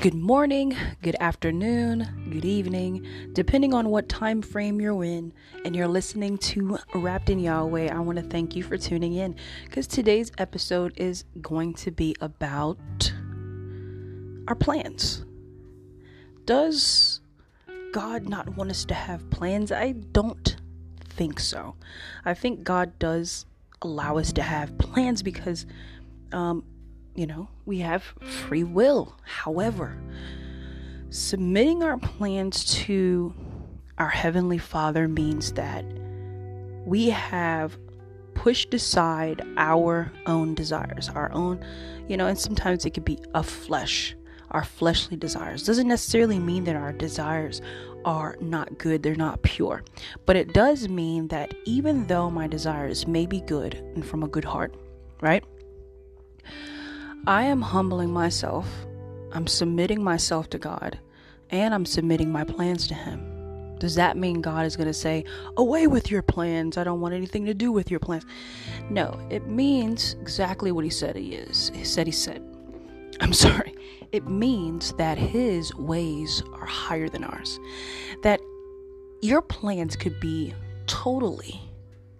[0.00, 5.30] Good morning, good afternoon, good evening, depending on what time frame you're in,
[5.66, 7.94] and you're listening to Wrapped in Yahweh.
[7.94, 9.36] I want to thank you for tuning in
[9.66, 13.12] because today's episode is going to be about
[14.48, 15.26] our plans.
[16.46, 17.20] Does
[17.92, 19.70] God not want us to have plans?
[19.70, 20.56] I don't
[21.10, 21.76] think so.
[22.24, 23.44] I think God does
[23.82, 25.66] allow us to have plans because
[26.32, 26.64] um,
[27.14, 29.16] you know, we have free will.
[29.22, 30.00] However,
[31.10, 33.34] submitting our plans to
[33.98, 35.84] our Heavenly Father means that
[36.86, 37.76] we have
[38.34, 41.62] pushed aside our own desires, our own,
[42.08, 44.16] you know, and sometimes it could be a flesh,
[44.52, 45.64] our fleshly desires.
[45.64, 47.60] Doesn't necessarily mean that our desires
[48.06, 49.84] are not good, they're not pure.
[50.24, 54.28] But it does mean that even though my desires may be good and from a
[54.28, 54.74] good heart,
[55.20, 55.44] right?
[57.26, 58.66] I am humbling myself,
[59.32, 60.98] I'm submitting myself to God,
[61.50, 63.76] and I'm submitting my plans to Him.
[63.78, 65.24] Does that mean God is going to say,
[65.56, 66.78] Away with your plans?
[66.78, 68.24] I don't want anything to do with your plans.
[68.88, 71.70] No, it means exactly what He said He is.
[71.74, 72.42] He said He said.
[73.20, 73.74] I'm sorry.
[74.12, 77.60] It means that His ways are higher than ours.
[78.22, 78.40] That
[79.20, 80.54] your plans could be
[80.86, 81.60] totally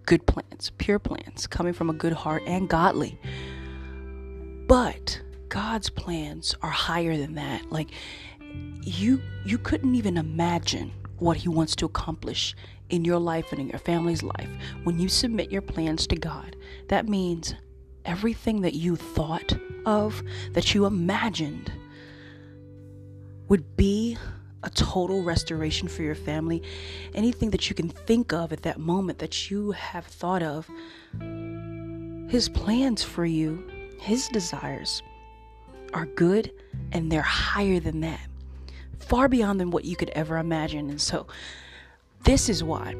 [0.05, 3.19] good plans, pure plans, coming from a good heart and godly.
[4.71, 7.73] But God's plans are higher than that.
[7.73, 7.89] Like
[8.81, 12.55] you you couldn't even imagine what he wants to accomplish
[12.89, 14.47] in your life and in your family's life
[14.85, 16.55] when you submit your plans to God.
[16.87, 17.53] That means
[18.05, 19.51] everything that you thought
[19.85, 21.69] of, that you imagined
[23.49, 24.17] would be
[24.63, 26.63] a total restoration for your family.
[27.13, 30.69] Anything that you can think of at that moment that you have thought of,
[32.29, 33.69] his plans for you
[34.01, 35.03] his desires
[35.93, 36.51] are good
[36.91, 38.27] and they're higher than that,
[38.97, 40.89] far beyond than what you could ever imagine.
[40.89, 41.27] And so,
[42.23, 42.95] this is why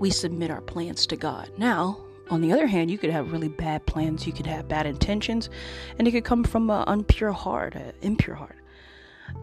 [0.00, 1.52] we submit our plans to God.
[1.58, 1.98] Now,
[2.28, 5.48] on the other hand, you could have really bad plans, you could have bad intentions,
[5.96, 8.56] and it could come from an unpure heart, an impure heart.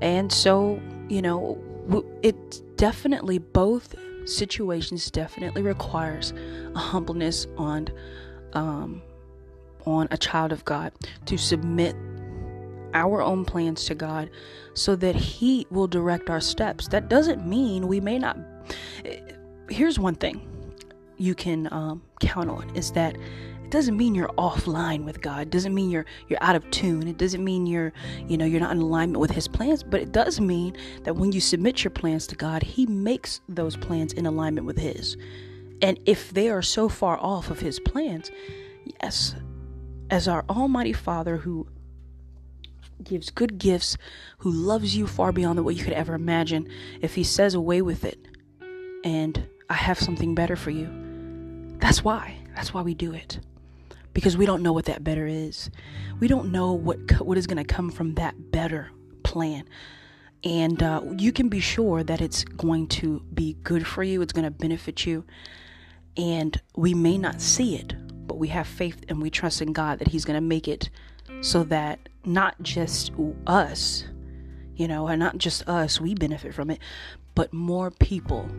[0.02, 1.62] And so, you know,
[2.24, 6.34] it definitely, both situations definitely requires
[6.76, 7.88] a humbleness on
[8.52, 9.02] um,
[9.86, 10.92] on a child of God
[11.26, 11.96] to submit
[12.94, 14.30] our own plans to God
[14.74, 16.88] so that He will direct our steps.
[16.88, 18.38] That doesn't mean we may not.
[19.70, 20.48] Here's one thing
[21.18, 25.42] you can um, count on is that it doesn't mean you're offline with God.
[25.42, 27.08] It doesn't mean you're you're out of tune.
[27.08, 27.92] It doesn't mean you're
[28.28, 29.84] you know you're not in alignment with His plans.
[29.84, 33.76] But it does mean that when you submit your plans to God, He makes those
[33.76, 35.18] plans in alignment with His.
[35.82, 38.32] And if they are so far off of His plans,
[39.02, 39.36] yes,
[40.10, 41.68] as our Almighty Father who
[43.04, 43.98] gives good gifts,
[44.40, 46.68] who loves you far beyond what you could ever imagine,
[47.02, 48.20] if He says away with it
[49.04, 50.90] and I have something better for you,
[51.80, 52.38] that's why.
[52.56, 53.40] That's why we do it.
[54.14, 55.70] Because we don't know what that better is.
[56.20, 58.90] We don't know what what is going to come from that better
[59.24, 59.66] plan.
[60.44, 64.22] And uh, you can be sure that it's going to be good for you.
[64.22, 65.24] It's going to benefit you.
[66.16, 67.94] And we may not see it,
[68.38, 70.90] we have faith and we trust in God that He's going to make it
[71.42, 73.12] so that not just
[73.46, 74.06] us,
[74.76, 76.80] you know, and not just us, we benefit from it,
[77.36, 78.50] but more people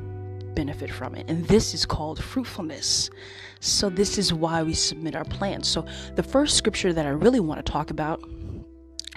[0.54, 1.28] benefit from it.
[1.30, 3.10] And this is called fruitfulness.
[3.60, 5.68] So, this is why we submit our plans.
[5.68, 8.22] So, the first scripture that I really want to talk about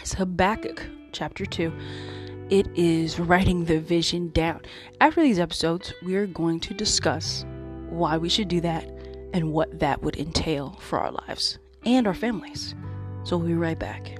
[0.02, 1.74] is Habakkuk chapter 2.
[2.50, 4.62] It is writing the vision down.
[5.00, 7.46] After these episodes, we are going to discuss
[7.90, 9.01] why we should do that
[9.34, 12.76] and what that would entail for our lives and our families.
[13.24, 14.18] So we'll be right back.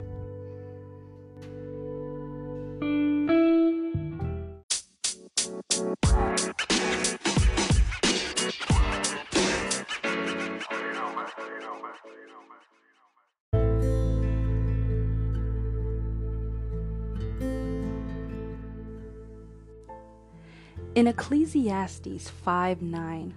[20.94, 23.34] In Ecclesiastes 5 9,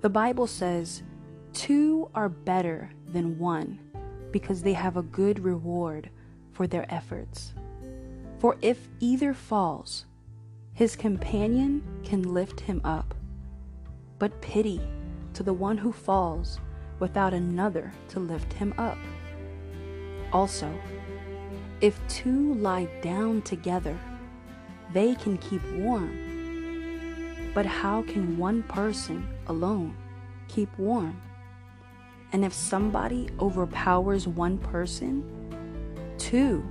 [0.00, 1.02] the Bible says,
[1.52, 3.80] Two are better than one
[4.30, 6.10] because they have a good reward
[6.52, 7.54] for their efforts.
[8.38, 10.06] For if either falls,
[10.74, 13.14] his companion can lift him up.
[14.18, 14.80] But pity
[15.34, 16.60] to the one who falls
[17.00, 18.98] without another to lift him up.
[20.32, 20.72] Also,
[21.80, 23.98] if two lie down together,
[24.92, 27.50] they can keep warm.
[27.54, 29.96] But how can one person alone
[30.48, 31.20] keep warm?
[32.32, 35.24] And if somebody overpowers one person,
[36.18, 36.64] two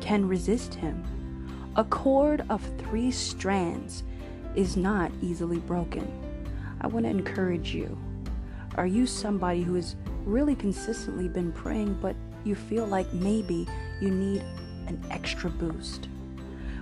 [0.00, 1.04] can resist him.
[1.76, 4.04] A cord of three strands
[4.54, 6.06] is not easily broken.
[6.80, 7.96] I want to encourage you.
[8.76, 13.68] Are you somebody who has really consistently been praying, but you feel like maybe
[14.00, 14.42] you need
[14.86, 16.08] an extra boost?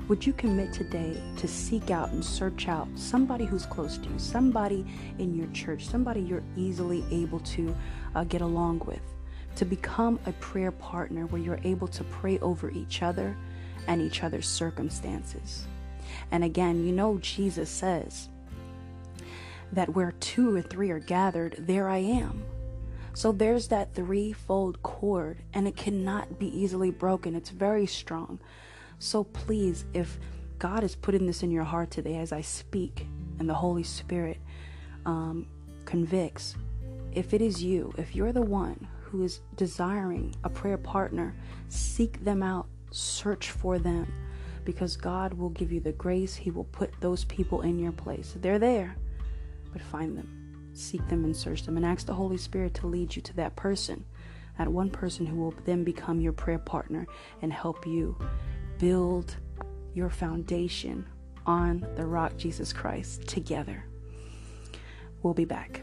[0.08, 4.18] Would you commit today to seek out and search out somebody who's close to you,
[4.18, 4.86] somebody
[5.18, 7.76] in your church, somebody you're easily able to
[8.14, 9.02] uh, get along with,
[9.56, 13.36] to become a prayer partner where you're able to pray over each other
[13.86, 15.66] and each other's circumstances?
[16.30, 18.30] And again, you know, Jesus says
[19.72, 22.44] that where two or three are gathered, there I am.
[23.12, 27.34] So there's that threefold cord, and it cannot be easily broken.
[27.34, 28.40] It's very strong.
[28.98, 30.18] So please, if
[30.58, 33.06] God is putting this in your heart today as I speak
[33.38, 34.38] and the Holy Spirit
[35.06, 35.46] um,
[35.84, 36.56] convicts,
[37.12, 41.34] if it is you, if you're the one who is desiring a prayer partner,
[41.68, 44.12] seek them out, search for them,
[44.64, 46.34] because God will give you the grace.
[46.34, 48.34] He will put those people in your place.
[48.40, 48.96] They're there,
[49.72, 53.16] but find them, seek them, and search them, and ask the Holy Spirit to lead
[53.16, 54.04] you to that person,
[54.58, 57.06] that one person who will then become your prayer partner
[57.40, 58.18] and help you
[58.78, 59.36] build
[59.94, 61.04] your foundation
[61.46, 63.84] on the rock Jesus Christ together.
[65.22, 65.82] We'll be back.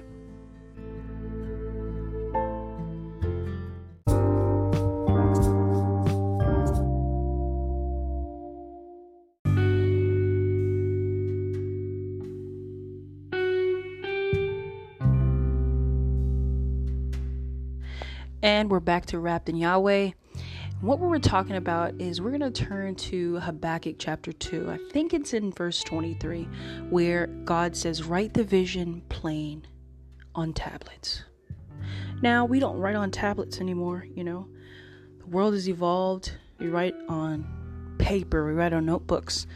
[18.41, 20.11] And we're back to Wrapped in Yahweh.
[20.81, 24.69] What we're talking about is we're going to turn to Habakkuk chapter 2.
[24.69, 26.43] I think it's in verse 23,
[26.89, 29.65] where God says, Write the vision plain
[30.35, 31.23] on tablets.
[32.21, 34.49] Now, we don't write on tablets anymore, you know.
[35.19, 36.33] The world has evolved.
[36.59, 39.47] We write on paper, we write on notebooks.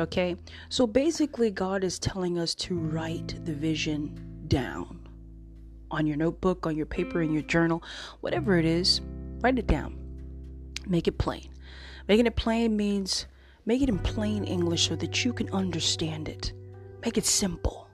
[0.00, 0.34] Okay?
[0.70, 5.08] So basically, God is telling us to write the vision down
[5.92, 7.82] on your notebook, on your paper, in your journal,
[8.20, 9.00] whatever it is,
[9.40, 10.07] write it down
[10.88, 11.48] Make it plain.
[12.08, 13.26] Making it plain means
[13.66, 16.54] make it in plain English so that you can understand it.
[17.04, 17.86] Make it simple,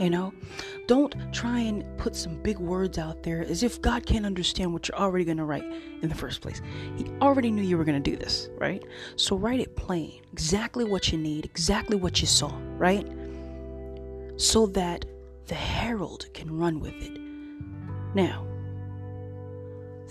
[0.00, 0.34] you know?
[0.88, 4.88] Don't try and put some big words out there as if God can't understand what
[4.88, 5.64] you're already going to write
[6.02, 6.60] in the first place.
[6.96, 8.82] He already knew you were going to do this, right?
[9.14, 13.06] So write it plain, exactly what you need, exactly what you saw, right?
[14.36, 15.04] So that
[15.46, 17.20] the herald can run with it.
[18.14, 18.44] Now,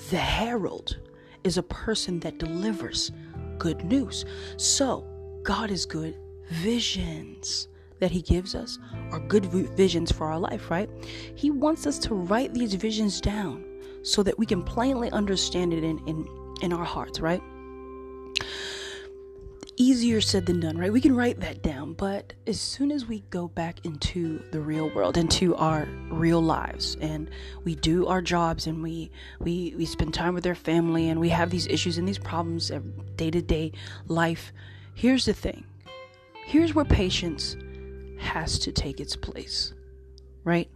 [0.10, 0.98] the herald
[1.44, 3.12] is a person that delivers
[3.58, 4.26] good news.
[4.58, 5.06] So,
[5.44, 6.18] God is good.
[6.50, 7.68] Visions
[8.00, 8.80] that He gives us
[9.12, 10.90] are good visions for our life, right?
[11.36, 13.66] He wants us to write these visions down
[14.02, 16.28] so that we can plainly understand it in, in,
[16.62, 17.42] in our hearts, right?
[19.80, 20.92] Easier said than done, right?
[20.92, 24.90] We can write that down, but as soon as we go back into the real
[24.90, 27.30] world, into our real lives, and
[27.64, 29.10] we do our jobs, and we
[29.40, 32.70] we we spend time with our family, and we have these issues and these problems
[32.70, 33.72] of day to day
[34.08, 34.52] life.
[34.94, 35.64] Here's the thing.
[36.46, 37.56] Here's where patience
[38.20, 39.74] has to take its place,
[40.44, 40.70] right?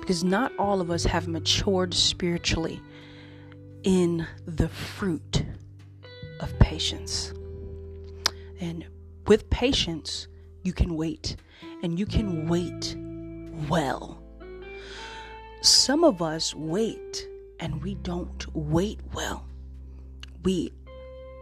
[0.00, 2.82] Because not all of us have matured spiritually
[3.84, 5.44] in the fruit
[6.40, 7.32] of patience.
[8.60, 8.86] And
[9.26, 10.28] with patience,
[10.62, 11.36] you can wait,
[11.82, 12.96] and you can wait
[13.68, 14.22] well.
[15.60, 17.26] Some of us wait
[17.60, 19.44] and we don't wait well.
[20.44, 20.72] We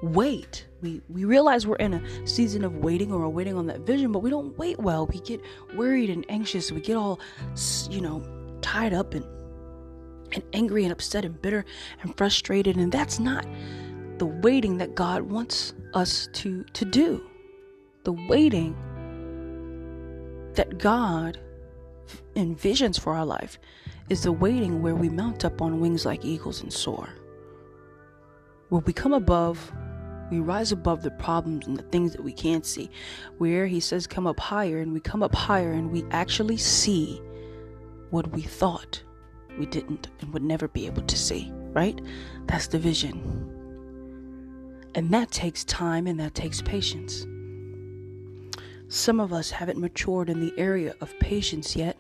[0.03, 0.67] wait.
[0.83, 4.21] We we realize we're in a season of waiting or waiting on that vision, but
[4.21, 5.07] we don't wait well.
[5.07, 5.41] We get
[5.75, 6.73] worried and anxious.
[6.73, 7.21] We get all
[7.91, 8.23] you know
[8.63, 9.25] tied up and
[10.33, 11.65] and angry and upset and bitter
[12.03, 13.47] and frustrated, and that's not
[14.19, 17.23] the waiting that God wants us to, to do.
[18.05, 18.77] The waiting
[20.55, 21.39] that God
[22.35, 23.59] envisions for our life
[24.09, 27.09] is the waiting where we mount up on wings like eagles and soar.
[28.69, 29.73] Where we come above,
[30.31, 32.91] we rise above the problems and the things that we can't see.
[33.39, 37.21] Where He says, come up higher, and we come up higher and we actually see
[38.11, 39.03] what we thought
[39.59, 42.01] we didn't and would never be able to see, right?
[42.47, 43.56] That's the vision.
[44.97, 47.27] And that takes time and that takes patience.
[48.89, 51.99] Some of us haven't matured in the area of patience yet.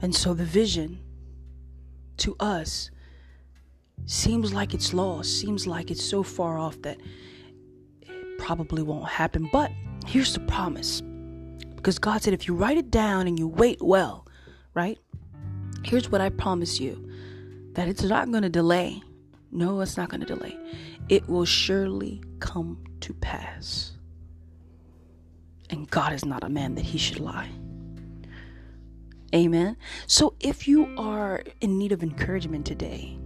[0.00, 1.00] And so the vision
[2.18, 2.92] to us
[4.06, 7.00] seems like it's lost, seems like it's so far off that
[8.02, 9.50] it probably won't happen.
[9.52, 9.72] But
[10.06, 11.02] here's the promise
[11.74, 14.28] because God said, if you write it down and you wait well,
[14.74, 14.98] right?
[15.82, 17.10] Here's what I promise you
[17.72, 19.02] that it's not going to delay.
[19.50, 20.56] No, it's not going to delay.
[21.08, 23.92] It will surely come to pass.
[25.70, 27.50] and God is not a man that he should lie.
[29.34, 29.76] Amen.
[30.06, 33.18] So if you are in need of encouragement today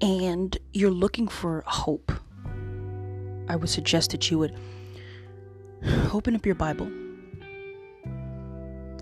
[0.00, 2.10] and you're looking for hope,
[3.48, 4.56] I would suggest that you would
[6.12, 6.90] open up your Bible,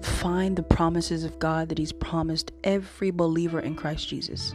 [0.02, 4.54] find the promises of God that He's promised every believer in Christ Jesus.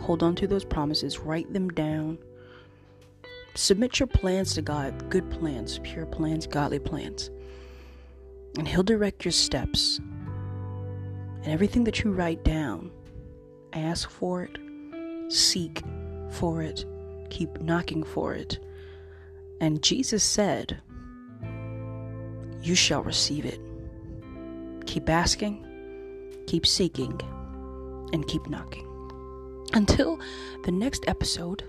[0.00, 2.18] Hold on to those promises, write them down.
[3.54, 7.30] Submit your plans to God good plans, pure plans, godly plans.
[8.56, 9.98] And He'll direct your steps.
[9.98, 12.90] And everything that you write down,
[13.72, 14.58] ask for it,
[15.28, 15.82] seek
[16.30, 16.84] for it,
[17.30, 18.58] keep knocking for it.
[19.60, 20.80] And Jesus said,
[22.62, 23.60] You shall receive it.
[24.86, 25.64] Keep asking,
[26.46, 27.20] keep seeking,
[28.12, 28.87] and keep knocking.
[29.74, 30.18] Until
[30.64, 31.62] the next episode,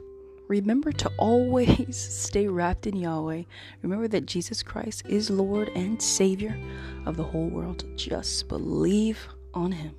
[0.48, 3.44] remember to always stay wrapped in Yahweh.
[3.82, 6.58] Remember that Jesus Christ is Lord and Savior
[7.06, 7.84] of the whole world.
[7.96, 9.96] Just believe on Him,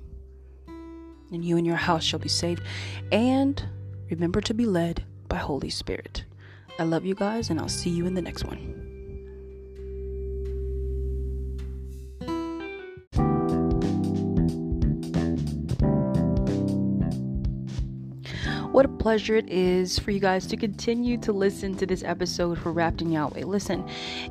[1.31, 2.63] and you and your house shall be saved.
[3.11, 3.63] And
[4.09, 6.25] remember to be led by Holy Spirit.
[6.79, 8.80] I love you guys, and I'll see you in the next one.
[18.81, 22.57] What a pleasure it is for you guys to continue to listen to this episode
[22.57, 23.45] for Wrapped in Yahweh.
[23.45, 23.87] Listen,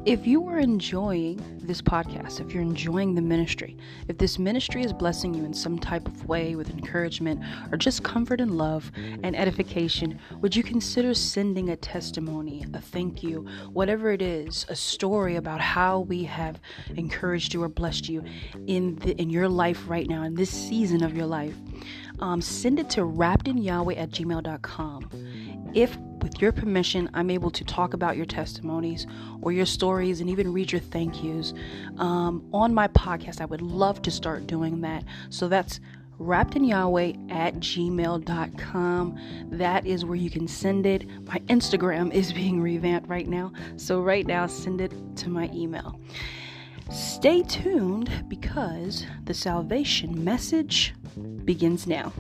[0.07, 3.77] if you are enjoying this podcast, if you're enjoying the ministry,
[4.09, 7.41] if this ministry is blessing you in some type of way with encouragement
[7.71, 8.91] or just comfort and love
[9.23, 14.75] and edification, would you consider sending a testimony, a thank you, whatever it is, a
[14.75, 16.59] story about how we have
[16.97, 18.25] encouraged you or blessed you
[18.67, 21.55] in the, in your life right now, in this season of your life?
[22.21, 25.11] Um, send it to wrappedinyahweh at gmail.com.
[25.75, 29.07] If, with your permission, I'm able to talk about your testimonies
[29.43, 31.55] or your stories and even read your thank yous
[31.99, 35.05] um, on my podcast, I would love to start doing that.
[35.31, 35.81] So that's
[36.21, 39.19] wrappedinyahweh at gmail.com.
[39.53, 41.09] That is where you can send it.
[41.23, 43.53] My Instagram is being revamped right now.
[43.77, 45.99] So, right now, send it to my email.
[46.91, 50.93] Stay tuned because the salvation message
[51.45, 52.13] begins now.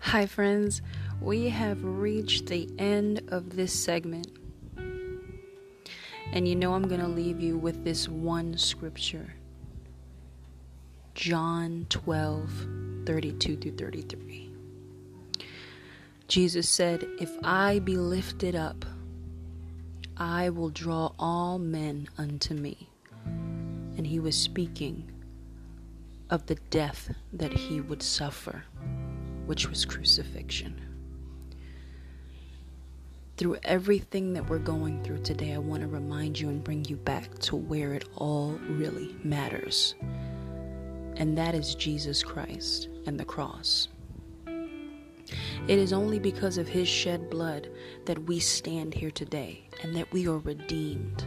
[0.00, 0.80] Hi, friends.
[1.20, 4.28] We have reached the end of this segment.
[6.34, 9.34] And you know, I'm going to leave you with this one scripture
[11.14, 12.50] John 12,
[13.06, 14.50] 32 through 33.
[16.26, 18.84] Jesus said, If I be lifted up,
[20.16, 22.88] I will draw all men unto me.
[23.96, 25.08] And he was speaking
[26.30, 28.64] of the death that he would suffer,
[29.46, 30.93] which was crucifixion
[33.36, 36.96] through everything that we're going through today, I want to remind you and bring you
[36.96, 39.94] back to where it all really matters.
[41.16, 43.88] And that is Jesus Christ and the cross.
[44.46, 47.70] It is only because of his shed blood
[48.04, 51.24] that we stand here today and that we are redeemed.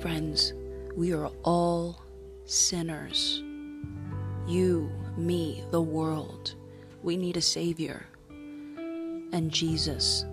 [0.00, 0.52] Friends,
[0.94, 2.02] we are all
[2.44, 3.42] sinners.
[4.46, 6.54] You, me, the world.
[7.02, 8.06] We need a Savior.
[9.32, 10.24] And Jesus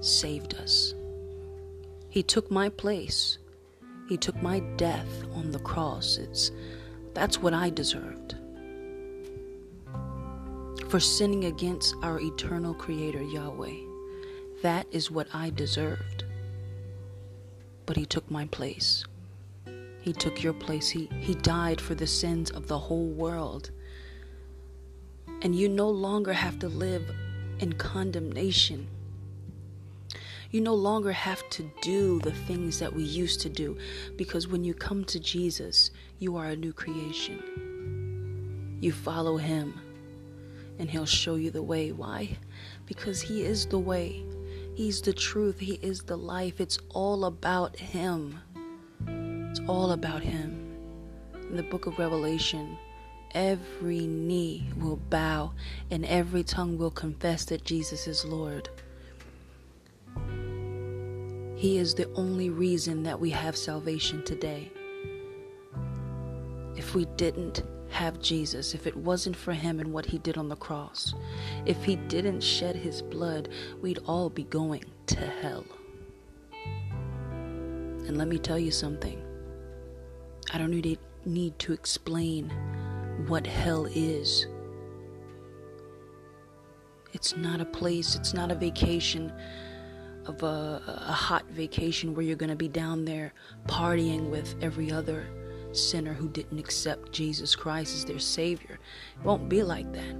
[0.00, 0.94] saved us.
[2.08, 3.38] He took my place.
[4.08, 6.16] He took my death on the cross.
[6.16, 6.50] It's
[7.14, 8.36] that's what I deserved.
[10.88, 13.74] For sinning against our eternal creator Yahweh.
[14.62, 16.24] That is what I deserved.
[17.86, 19.04] But he took my place.
[20.00, 20.88] He took your place.
[20.88, 23.70] He he died for the sins of the whole world.
[25.42, 27.04] And you no longer have to live
[27.60, 28.88] in condemnation
[30.50, 33.76] you no longer have to do the things that we used to do
[34.16, 38.78] because when you come to Jesus, you are a new creation.
[38.80, 39.78] You follow Him
[40.78, 41.92] and He'll show you the way.
[41.92, 42.38] Why?
[42.86, 44.24] Because He is the way,
[44.74, 46.60] He's the truth, He is the life.
[46.60, 48.38] It's all about Him.
[49.06, 50.76] It's all about Him.
[51.34, 52.78] In the book of Revelation,
[53.34, 55.52] every knee will bow
[55.90, 58.70] and every tongue will confess that Jesus is Lord.
[61.58, 64.70] He is the only reason that we have salvation today.
[66.76, 70.48] If we didn't have Jesus, if it wasn't for him and what he did on
[70.48, 71.14] the cross,
[71.66, 73.48] if he didn't shed his blood,
[73.82, 75.66] we'd all be going to hell.
[76.52, 79.20] And let me tell you something.
[80.52, 82.50] I don't need, need to explain
[83.26, 84.46] what hell is.
[87.12, 89.32] It's not a place, it's not a vacation
[90.28, 93.32] of a, a hot vacation where you're going to be down there
[93.66, 95.26] partying with every other
[95.72, 98.78] sinner who didn't accept Jesus Christ as their Savior.
[99.18, 100.16] It won't be like that.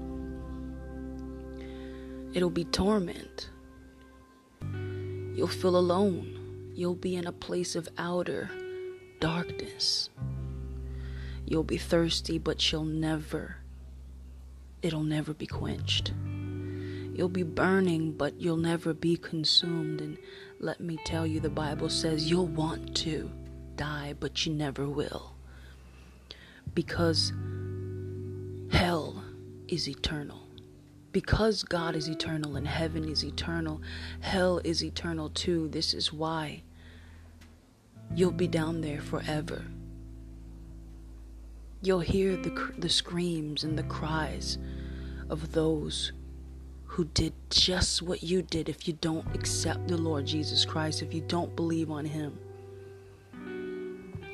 [2.34, 3.50] It'll be torment.
[5.34, 6.72] You'll feel alone.
[6.74, 8.50] You'll be in a place of outer
[9.20, 10.10] darkness.
[11.44, 13.56] You'll be thirsty, but you'll never,
[14.82, 16.12] it'll never be quenched.
[17.18, 20.00] You'll be burning, but you'll never be consumed.
[20.00, 20.18] And
[20.60, 23.28] let me tell you, the Bible says you'll want to
[23.74, 25.32] die, but you never will
[26.74, 27.32] because
[28.70, 29.24] hell
[29.66, 30.46] is eternal.
[31.10, 33.82] Because God is eternal and heaven is eternal,
[34.20, 35.66] hell is eternal too.
[35.66, 36.62] This is why
[38.14, 39.64] you'll be down there forever.
[41.82, 44.56] You'll hear the, the screams and the cries
[45.28, 46.12] of those
[46.88, 51.12] who did just what you did if you don't accept the Lord Jesus Christ, if
[51.14, 52.38] you don't believe on Him.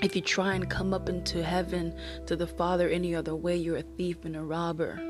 [0.03, 1.95] If you try and come up into heaven
[2.27, 5.01] to the Father any other way, you're a thief and a robber.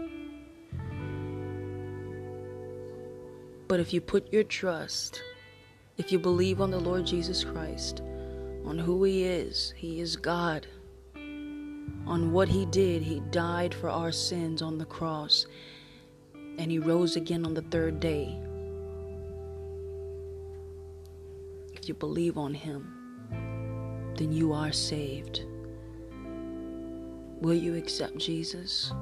[3.69, 5.23] But if you put your trust,
[5.99, 8.01] if you believe on the Lord Jesus Christ,
[8.65, 10.67] on who He is, He is God,
[11.15, 15.47] on what He did, He died for our sins on the cross,
[16.59, 18.39] and He rose again on the third day.
[21.75, 22.93] If you believe on Him,
[24.17, 25.45] then you are saved.
[27.41, 28.93] Will you accept Jesus?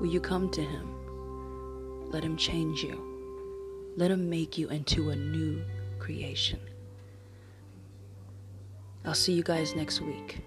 [0.00, 2.10] Will you come to Him?
[2.10, 3.92] Let Him change you.
[3.96, 5.62] Let Him make you into a new
[5.98, 6.60] creation.
[9.04, 10.40] I'll see you guys next week.